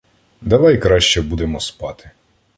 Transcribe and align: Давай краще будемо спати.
Давай 0.41 0.77
краще 0.77 1.21
будемо 1.21 1.59
спати. 1.59 2.11